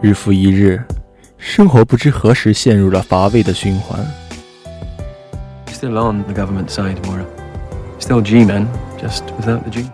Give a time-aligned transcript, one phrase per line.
[0.00, 0.84] 日复一日，
[1.38, 3.98] 生活不知何时陷入了乏味的循环。
[5.68, 7.24] Still on the government side, Mora.
[7.98, 8.66] Still G-man,
[8.98, 9.90] just without the G.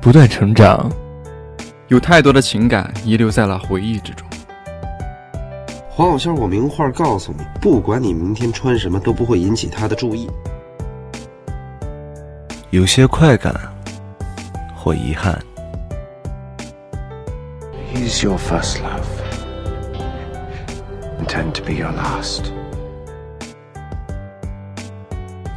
[0.00, 0.90] 不断成长，
[1.86, 4.26] 有太多的情感遗留在了回忆之中。
[5.96, 10.28] 黄小仙，我明话告诉你，不管你明天穿什么，都不会引起他的注意。
[12.70, 13.54] 有些快感，
[14.74, 15.40] 或遗憾。
[17.94, 19.06] He's your first love.
[21.24, 22.46] Intend to be your last.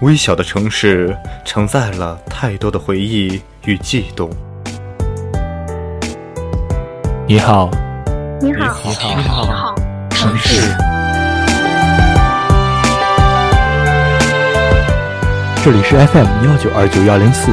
[0.02, 4.30] 微小的城市承载了太多的回忆与悸动。
[7.28, 7.72] 你好，
[8.40, 9.76] 你好，你好，你好，
[10.20, 10.60] 城市。
[15.64, 17.52] 这里是 FM 幺九二九幺零四，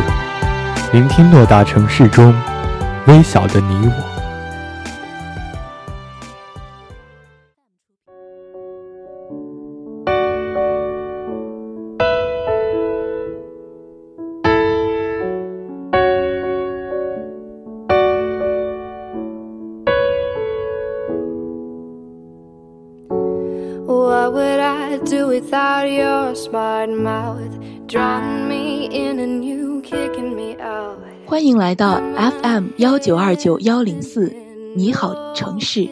[0.94, 2.34] 聆听偌大城市中
[3.06, 4.14] 微小的你我。
[25.55, 27.38] Without your smart mouth?
[27.86, 30.98] Drown me in and you kicking me out.
[31.27, 32.00] 欢迎来到
[32.42, 34.34] FM 幺九二九幺零四，
[34.74, 35.88] 你好城市，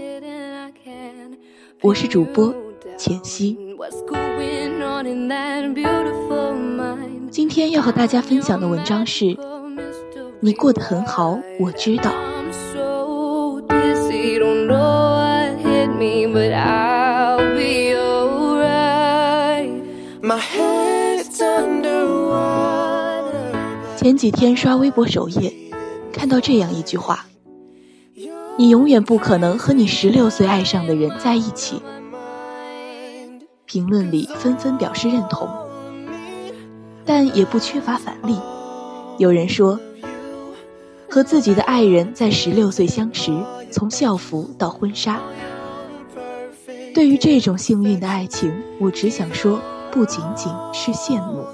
[1.80, 2.52] 我是主播
[2.96, 3.56] 浅汐。
[3.76, 7.30] What's going on in that beautiful mind?
[7.30, 9.36] 今天要和大家分享的文章是：
[10.40, 12.10] 你过得很好，我知道。
[24.02, 25.52] 前几天刷微博首页，
[26.12, 27.24] 看到这样一句话
[28.58, 31.80] ：“你永远不可能和你十六岁爱上的人在一起。”
[33.64, 35.48] 评论里纷纷表示认同，
[37.04, 38.36] 但也不缺乏反例。
[39.18, 39.78] 有人说，
[41.08, 43.30] 和自己的爱人在十六岁相识，
[43.70, 45.20] 从校服到婚纱。
[46.92, 49.60] 对于这种幸运的爱情，我只想说，
[49.92, 51.44] 不仅仅是羡慕。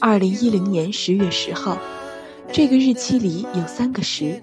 [0.00, 1.76] 二零一零年十月十号，
[2.50, 4.42] 这个日期里有三个十，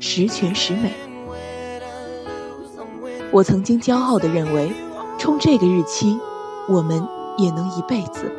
[0.00, 0.92] 十全十美。
[3.30, 4.72] 我曾经骄傲地认为，
[5.16, 6.18] 冲这个日期，
[6.68, 7.06] 我们
[7.38, 8.32] 也能一辈子。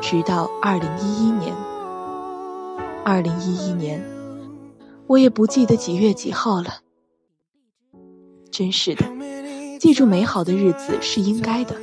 [0.00, 1.52] 直到二零一一年，
[3.04, 4.00] 二零一一年，
[5.08, 6.82] 我也不记得几月几号了。
[8.52, 9.04] 真是的，
[9.80, 11.74] 记住美好的日子是应该的。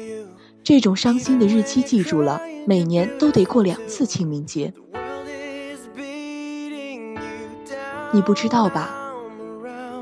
[0.64, 4.72] 这种伤心的日期记住了，每年都得过两次清明节。
[8.12, 8.94] 你不知道吧？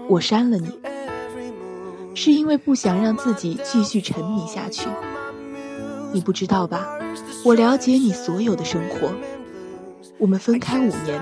[0.09, 0.77] 我删了你，
[2.13, 4.89] 是因为不想让自己继续沉迷下去。
[6.11, 6.85] 你不知道吧？
[7.45, 9.09] 我了解你所有的生活。
[10.17, 11.21] 我们分开五年，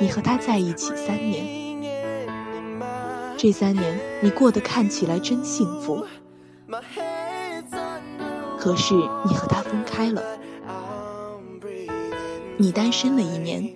[0.00, 1.57] 你和他在一起三年。
[3.38, 6.04] 这三年你过得看起来真幸福，
[8.58, 10.20] 可是你和他分开了，
[12.56, 13.72] 你单身了一年，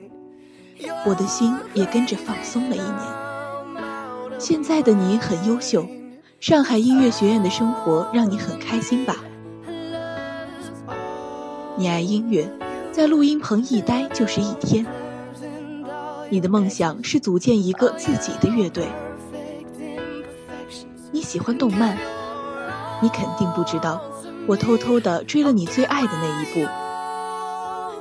[1.06, 4.40] 我的心也跟着放松了一年。
[4.40, 5.86] 现在的你很优秀，
[6.40, 9.14] 上海音乐学院的生活让你很开心吧？
[11.76, 12.50] 你爱音乐，
[12.90, 14.84] 在录音棚一待就是一天。
[16.30, 18.88] 你的梦想是组建一个自己的乐队。
[21.32, 21.96] 喜欢动漫，
[23.00, 24.02] 你肯定不知道，
[24.46, 26.68] 我偷偷的追了你最爱的那一部，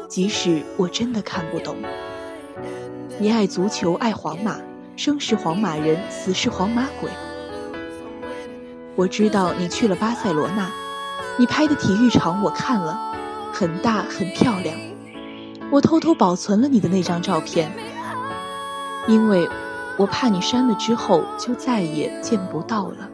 [0.09, 1.77] 即使我真的看不懂。
[3.17, 4.57] 你爱足球，爱皇马，
[4.97, 7.09] 生是皇马人，死是皇马鬼。
[8.97, 10.69] 我知道你去了巴塞罗那，
[11.39, 12.99] 你拍的体育场我看了。
[13.53, 14.77] 很大很漂亮，
[15.71, 17.71] 我偷偷保存了你的那张照片，
[19.07, 19.47] 因为
[19.95, 23.07] 我怕你删了之后就再也见不到了。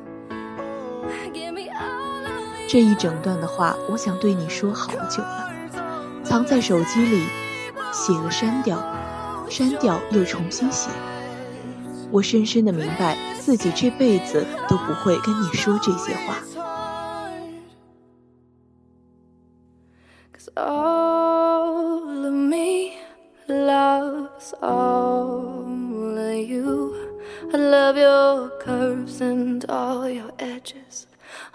[2.68, 5.50] 这一整段的话，我想对你说好久了，
[6.22, 7.24] 藏在手机里，
[7.94, 8.78] 写了删掉，
[9.50, 10.90] 删掉又重新写。
[12.12, 16.36] 我深深的明白，自己这辈子都不会跟你说这些话。
[20.34, 22.98] Cause all of me
[23.48, 26.94] love's all of you.
[27.54, 31.07] I love your curves and all your edges,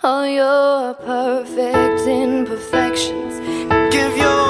[0.05, 3.39] Oh, all your perfect imperfections.
[3.93, 4.42] Give your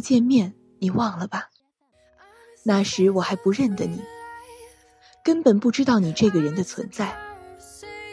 [0.00, 1.50] 见面，你忘了吧？
[2.62, 4.02] 那时我还不认得你，
[5.24, 7.16] 根本不知道你这个人的存在。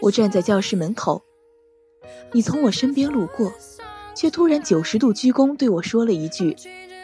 [0.01, 1.23] 我站在教室门口，
[2.31, 3.51] 你从我身边路过，
[4.15, 6.55] 却突然九十度鞠躬对我说了一句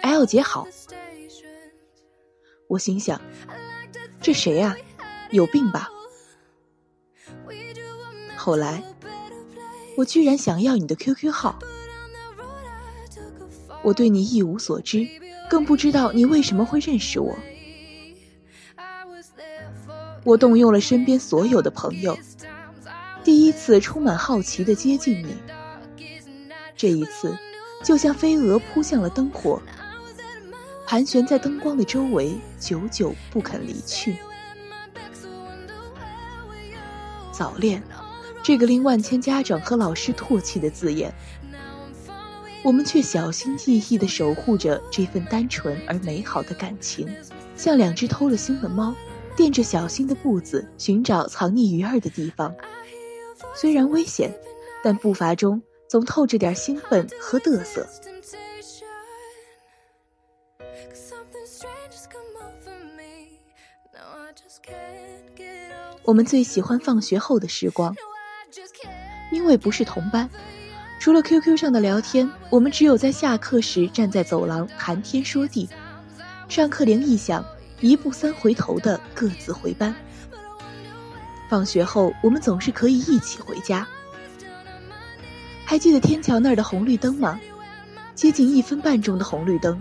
[0.03, 0.67] ：“L 姐好。”
[2.69, 3.19] 我心想，
[4.21, 4.75] 这谁呀、
[5.31, 5.89] 有病吧？
[8.37, 8.83] 后来，
[9.97, 11.57] 我居然想要你的 QQ 号。
[13.83, 15.07] 我对你一无所知，
[15.49, 17.37] 更不知道你为什么会认识我。
[20.23, 22.17] 我动用了身边所有的朋友，
[23.25, 25.35] 第一次充满好奇地接近你。
[26.77, 27.37] 这一次，
[27.83, 29.61] 就像飞蛾扑向了灯火，
[30.87, 34.15] 盘旋在灯光的周围，久久不肯离去。
[37.31, 37.83] 早恋，
[38.41, 41.13] 这个令万千家长和老师唾弃的字眼。
[42.63, 47.07] 我们却小心翼翼地守护着这份单纯而美好的感情，
[47.57, 48.95] 像两只偷了腥的猫，
[49.35, 52.55] 垫着小心的步子寻找藏匿鱼儿的地方。
[53.53, 54.33] 虽然危险，
[54.81, 57.85] 但步伐中总透着点兴奋和嘚瑟。
[66.03, 67.93] 我们最喜欢放学后的时光，
[69.31, 70.29] 因为不是同班。
[71.03, 75.67] 除了 QQ 上的聊天，我们只有在下课时站在走廊谈天说地。
[76.47, 77.45] 上课铃一响，
[77.81, 79.93] 一步三回头的各自回班。
[81.49, 83.85] 放学后，我们总是可以一起回家。
[85.65, 87.37] 还记得天桥那儿的红绿灯吗？
[88.15, 89.77] 接近一分半钟的红绿灯，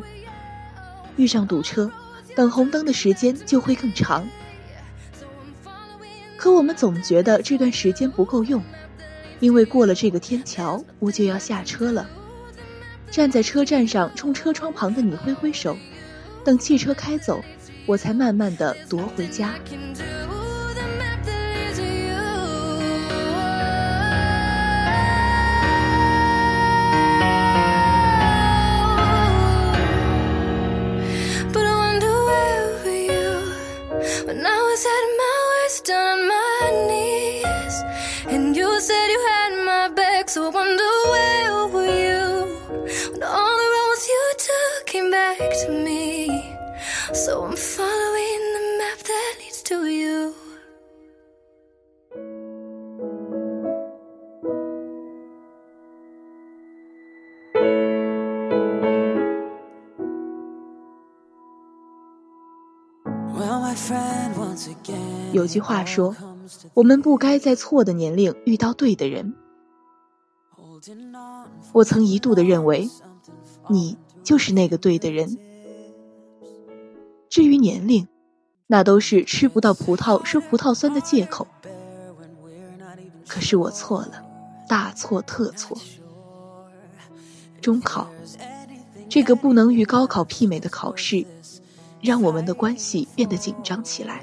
[1.15, 1.89] 遇上堵车，
[2.35, 4.27] 等红灯的时间就会更长。
[6.37, 8.61] 可我们总觉得这段时间不够用。
[9.43, 12.09] 因为过了这个天桥，我就要下车了。
[13.11, 15.77] 站在车站上，冲车窗旁的你挥挥手，
[16.45, 17.43] 等汽车开走，
[17.85, 19.53] 我才慢慢的踱回家。
[65.33, 66.15] 有句话说，
[66.75, 69.35] 我们不该在错的年龄遇到对的人。
[71.73, 72.91] 我曾一度的认为，
[73.69, 75.39] 你就是那个对的人。
[77.29, 78.09] 至于年龄，
[78.67, 81.47] 那都是吃不到葡萄说葡萄酸的借口。
[83.27, 84.23] 可是我错了，
[84.69, 85.79] 大错特错。
[87.61, 88.11] 中考，
[89.09, 91.25] 这个不能与高考媲美的考试，
[92.03, 94.23] 让我们的关系变得紧张起来。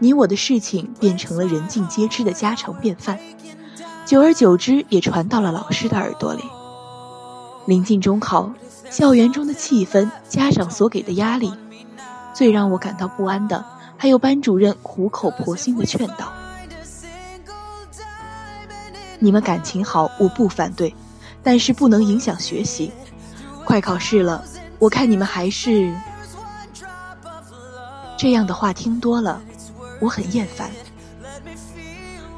[0.00, 3.18] 你我的事情变成了人尽皆知的家常便饭，
[4.04, 6.42] 久而久之也传到了老师的耳朵里。
[7.66, 8.52] 临近中考，
[8.90, 11.52] 校园中的气氛，家长所给的压力，
[12.34, 13.64] 最让我感到不安的，
[13.96, 16.32] 还有班主任苦口婆心的劝导。
[19.20, 20.94] 你们感情好，我不反对，
[21.42, 22.90] 但是不能影响学习。
[23.64, 24.44] 快考试了，
[24.78, 25.94] 我看你们还是
[28.18, 29.42] 这样的话听多了，
[30.00, 30.70] 我很厌烦。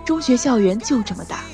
[0.05, 1.45] 中学校园就这么大，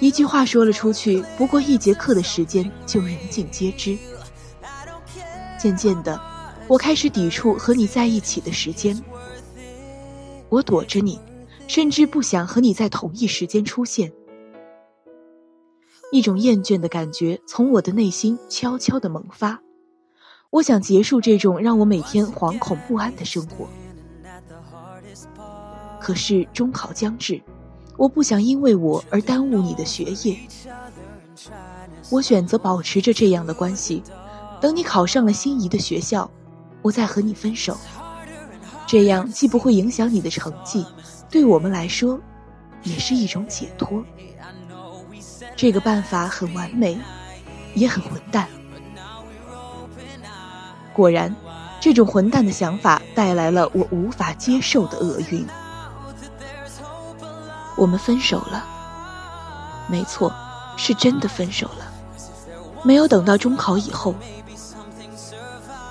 [0.00, 3.96] 一句话说了出去，不过一节课的时间就人尽皆知。
[5.58, 6.20] 渐渐的，
[6.66, 9.00] 我开始抵触和你在一起的时间，
[10.48, 11.20] 我躲着你，
[11.68, 14.12] 甚至不想和你在同一时间出现。
[16.12, 19.60] 一种厌倦的感觉从我的内心悄悄地萌发。
[20.54, 23.68] 我想结束这种让我每天惶恐不安的生活。
[26.00, 27.42] 可是中考将至，
[27.96, 30.38] 我不想因为我而耽误你的学业。
[32.08, 34.00] 我选择保持着这样的关系，
[34.60, 36.30] 等你考上了心仪的学校，
[36.82, 37.76] 我再和你分手。
[38.86, 40.86] 这样既不会影响你的成绩，
[41.28, 42.20] 对我们来说，
[42.84, 44.04] 也是一种解脱。
[45.56, 46.96] 这个办法很完美，
[47.74, 48.46] 也很混蛋。
[50.94, 51.34] 果然，
[51.80, 55.46] 这种混蛋的想法带来了我无法接受的厄运。
[57.76, 58.64] 我们分手了，
[59.88, 60.32] 没错，
[60.76, 61.84] 是真的分手了。
[62.84, 64.14] 没有等到中考以后，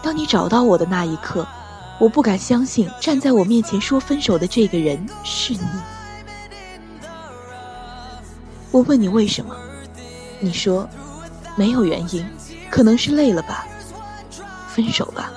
[0.02, 1.46] 当你找到我的那一刻，
[2.00, 5.68] 我不敢相信站在我面前说分手的这个人是你。
[8.72, 9.54] 我问你为什么，
[10.40, 10.88] 你说
[11.56, 12.26] 没有原因，
[12.72, 13.68] 可能是累了吧。
[14.74, 15.32] 分手吧！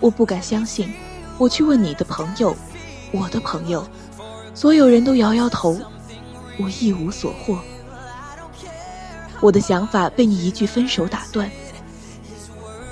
[0.00, 0.92] 我不敢相信，
[1.38, 2.56] 我去问你的朋友，
[3.12, 3.86] 我的朋友，
[4.54, 5.78] 所有人都摇摇头，
[6.58, 7.58] 我一无所获。
[9.40, 11.48] 我的想法被你一句分手打断。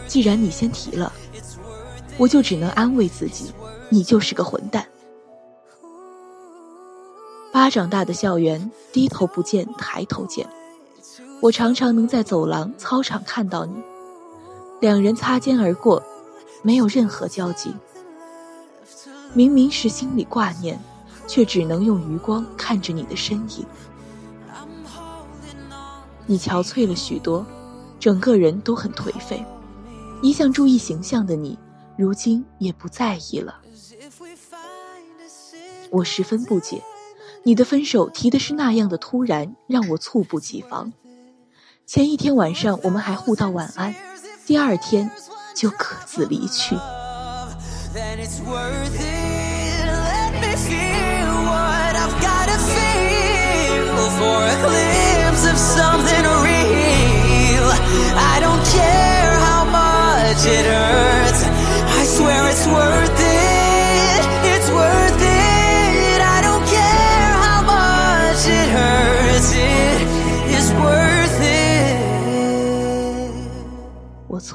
[0.06, 1.12] 既然你先提了，
[2.16, 3.52] 我就只能安慰自己，
[3.88, 4.86] 你就是个混蛋。
[7.52, 10.46] 巴掌大的校园，低头不见抬头见。
[11.40, 13.74] 我常常能在走廊、操场看到你，
[14.80, 16.02] 两人擦肩而过，
[16.62, 17.74] 没有任何交集。
[19.34, 20.80] 明明是心里挂念，
[21.26, 23.66] 却只能用余光看着你的身影。
[26.24, 27.44] 你憔悴了许多，
[28.00, 29.44] 整个人都很颓废。
[30.22, 31.58] 一向注意形象的你，
[31.96, 33.60] 如今也不在意了。
[35.90, 36.82] 我十分不解，
[37.44, 40.92] 你的分手提的是那样的突然，让我猝不及防。
[41.86, 43.94] 前一天晚上，我们还互道晚安，
[44.44, 45.08] 第二天
[45.54, 46.74] 就各自离去。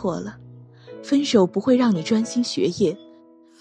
[0.02, 0.36] 错了，
[1.04, 2.98] 分手不会让你专心学业，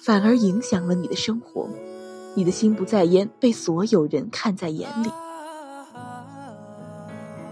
[0.02, 1.68] 反而影响了你的生活。
[2.35, 5.11] 你的心不在焉，被所有人看在眼里。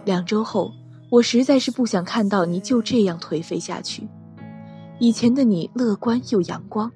[0.07, 0.73] 两周后，
[1.11, 4.09] 我实在是不想看到你就这样颓废下去。
[4.99, 6.91] 以前的你乐观又阳光，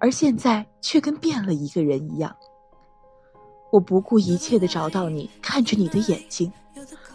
[0.00, 2.34] 而现在却跟变了一个人一样。
[3.70, 6.52] 我不顾一切的找到你，看着你的眼睛，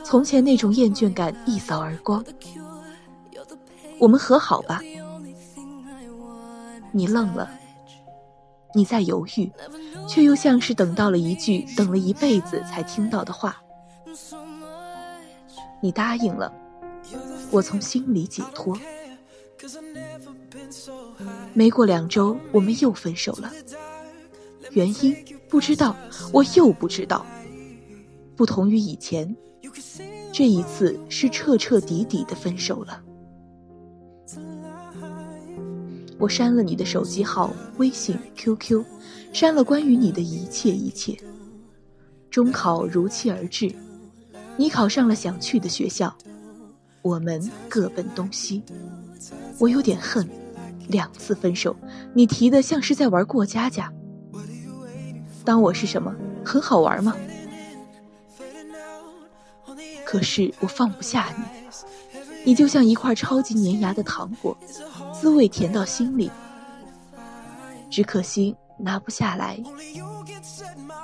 [0.06, 2.24] 从前那种厌倦感一扫而光。
[4.00, 4.82] 我们和好吧。
[6.92, 7.50] 你愣了，
[8.74, 9.52] 你在犹豫，
[10.08, 13.62] 却又像是等到了一句等了一辈子才听到的话。
[15.82, 16.54] 你答应了，
[17.52, 18.78] 我从心里解脱。
[21.54, 23.52] 没过两周，我们又分手了。
[24.72, 25.16] 原因
[25.50, 25.96] 不知道，
[26.34, 27.26] 我又不知道。
[28.36, 29.36] 不同于以前，
[30.32, 33.02] 这一次是彻彻底底的分手了。
[36.26, 38.84] 我删了你的手机号、微信、QQ，
[39.32, 41.16] 删了关于你的一切一切。
[42.32, 43.72] 中考如期而至，
[44.58, 46.12] 你考上了想去的学校，
[47.04, 48.64] 我们各奔东西。
[49.60, 50.28] 我有点恨，
[50.88, 51.76] 两次分手，
[52.16, 53.94] 你提的像是在玩过家家。
[55.44, 56.12] 当我是什么？
[56.44, 57.16] 很好玩吗？
[60.04, 61.44] 可是我放不下你，
[62.46, 64.58] 你就像一块超级粘牙的糖果。
[65.20, 66.30] 滋味甜到心里，
[67.90, 69.58] 只可惜拿不下来，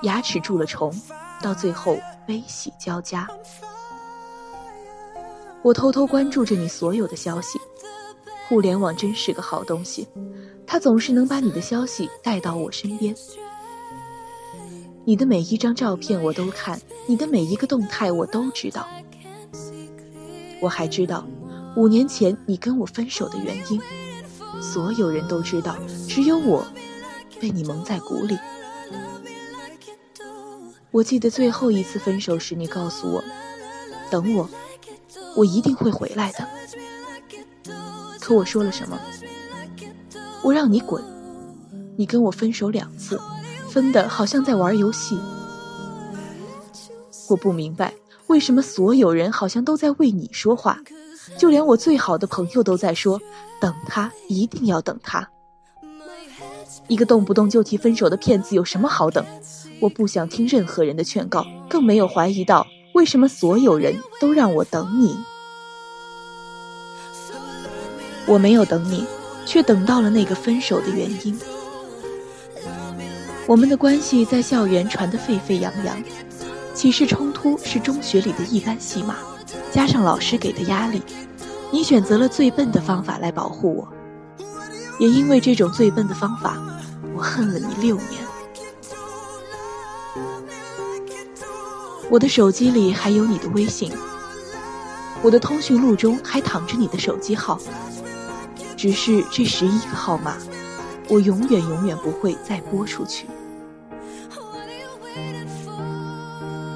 [0.03, 0.93] 牙齿蛀了虫，
[1.41, 3.27] 到最后悲喜交加。
[5.63, 7.59] 我偷偷关注着你所有的消息，
[8.47, 10.07] 互联网真是个好东西，
[10.67, 13.15] 它总是能把你的消息带到我身边。
[15.03, 18.87] 你的每一张照片我都看，你的每一个动态我都知道。
[20.61, 21.25] 我还知道。
[21.75, 23.81] 五年前你跟我分手的原因，
[24.61, 26.65] 所有人都知道，只有我
[27.39, 28.37] 被你蒙在鼓里。
[30.91, 33.23] 我记得最后一次分手时，你告诉我，
[34.09, 34.49] 等我，
[35.35, 36.47] 我一定会回来的。
[38.19, 38.99] 可我说了什么？
[40.43, 41.01] 我让你滚。
[41.97, 43.19] 你跟我分手两次，
[43.69, 45.17] 分的好像在玩游戏。
[47.29, 47.93] 我不明白，
[48.27, 50.77] 为什么所有人好像都在为你说话，
[51.37, 53.19] 就连我最好的朋友都在说，
[53.59, 55.29] 等他，一定要等他。
[56.87, 59.25] 一个动不动就提分手的骗子有什么好等？
[59.79, 65.17] 我不想听任何人的劝告，更没有怀疑到为什么所有人都让我等你。
[68.27, 69.05] 我没有等你，
[69.45, 71.39] 却等到了那个分手的原因。
[73.47, 76.01] 我们的关系在校园传得沸沸扬扬，
[76.73, 79.15] 起事冲突是中学里的一般戏码，
[79.71, 81.01] 加上老师给的压力，
[81.71, 83.87] 你选择了最笨的方法来保护我。
[84.99, 86.61] 也因为这种最笨的方法，
[87.15, 88.21] 我恨了你六年。
[92.09, 93.91] 我的手机里还有你的微信，
[95.21, 97.57] 我的通讯录中还躺着你的手机号。
[98.75, 100.35] 只是这十一个号码，
[101.07, 103.25] 我永远永远不会再拨出去。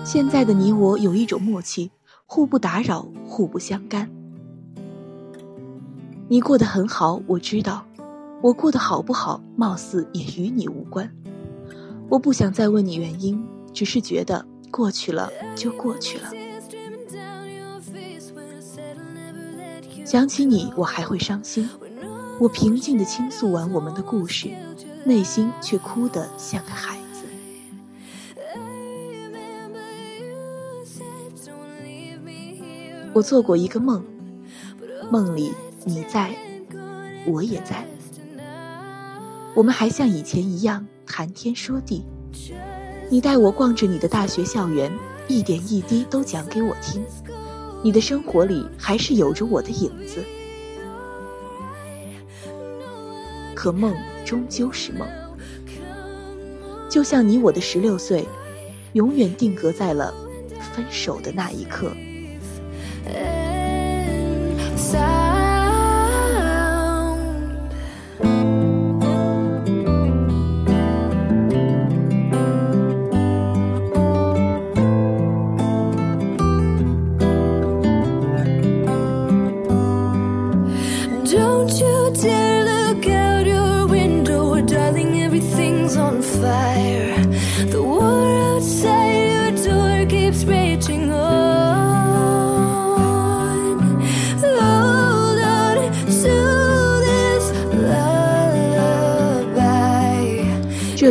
[0.06, 1.92] 现在的你我有一种默契，
[2.27, 4.10] 互不打扰，互不相干。
[6.27, 7.86] 你过得很好，我知道；
[8.41, 11.10] 我过得好不好，貌似也与你无关。
[12.10, 13.41] 我不想再问你原因，
[13.72, 16.32] 只是觉得过去了就过去了。
[20.03, 21.70] 想起你，我还会伤心。
[22.39, 24.50] 我平静地倾诉完我们的故事，
[25.05, 27.05] 内心却哭得像个孩子。
[33.15, 34.03] 我做过一个梦，
[35.10, 35.53] 梦里
[35.86, 36.36] 你在，
[37.25, 37.88] 我也在。
[39.53, 42.03] 我们还像以前一样谈天说地，
[43.10, 44.91] 你带我逛着你的大学校园，
[45.29, 47.01] 一点一滴都讲给我听。
[47.81, 50.22] 你的生活里还是有着我的影子。
[53.55, 53.95] 可梦
[54.25, 55.07] 终究是梦，
[56.89, 58.27] 就像你我的十六岁，
[58.91, 60.13] 永远定格在了
[60.74, 61.93] 分手的那一刻。
[63.06, 63.45] 这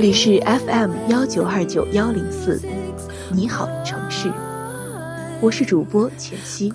[0.05, 2.61] 里是 FM 幺九二九幺零四，
[3.33, 4.31] 你好城市，
[5.41, 6.71] 我是主播浅溪，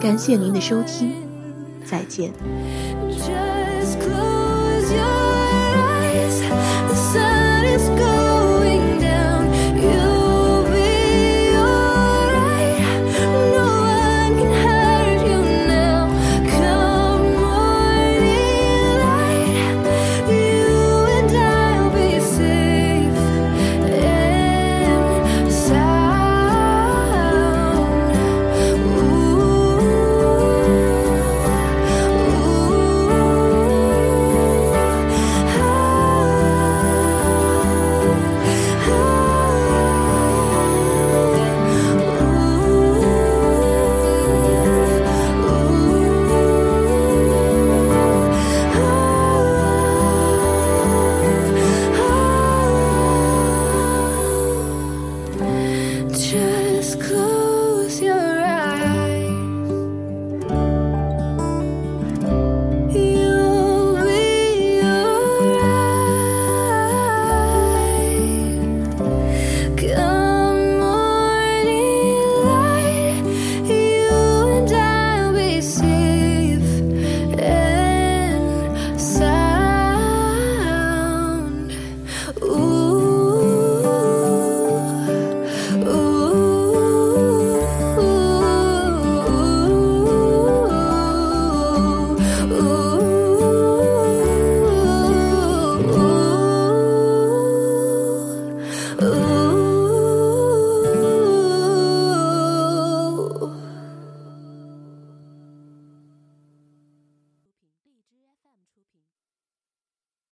[0.00, 1.12] 感谢您的收听，
[1.84, 2.32] 再见。
[6.48, 6.61] Ooh.